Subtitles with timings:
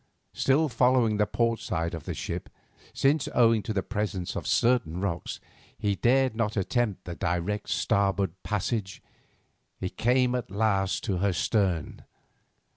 [0.33, 2.49] Still following the port side of the ship,
[2.91, 5.39] since owing to the presence of certain rocks
[5.77, 9.03] he dared not attempt the direct starboard passage,
[9.79, 12.03] he came at last to her stern.